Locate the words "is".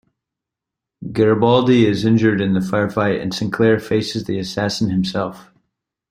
1.85-2.05